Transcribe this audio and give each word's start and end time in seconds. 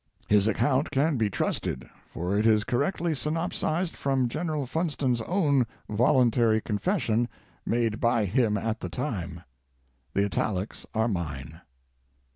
His 0.27 0.47
account 0.47 0.89
can 0.89 1.17
be 1.17 1.29
trusted, 1.29 1.87
for 2.11 2.35
it 2.35 2.47
is 2.47 2.63
correctly 2.63 3.11
synop 3.11 3.53
sized 3.53 3.95
from 3.95 4.29
General 4.29 4.65
Funston's 4.65 5.21
own 5.21 5.67
voluntary 5.87 6.59
confession 6.59 7.29
made 7.67 7.99
by 7.99 8.25
him 8.25 8.57
at 8.57 8.79
the 8.79 8.89
time. 8.89 9.43
The 10.15 10.25
italics 10.25 10.87
are 10.95 11.07
mine. 11.07 11.61